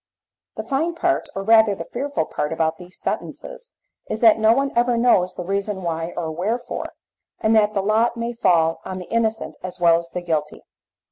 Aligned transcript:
The 0.55 0.63
fine 0.63 0.95
part, 0.95 1.29
or 1.35 1.43
rather 1.43 1.75
the 1.75 1.85
fearful 1.85 2.25
part, 2.25 2.51
about 2.51 2.79
these 2.79 2.97
sentences 2.99 3.69
is 4.09 4.19
that 4.21 4.39
no 4.39 4.51
one 4.51 4.71
ever 4.75 4.97
knows 4.97 5.35
the 5.35 5.43
reason 5.43 5.83
why 5.83 6.11
or 6.17 6.31
wherefore, 6.31 6.93
and 7.39 7.55
that 7.55 7.75
the 7.75 7.83
lot 7.83 8.17
may 8.17 8.33
fall 8.33 8.81
on 8.83 8.97
the 8.97 9.11
innocent 9.11 9.57
as 9.61 9.79
well 9.79 9.97
as 9.99 10.09
the 10.09 10.23
guilty. 10.23 10.63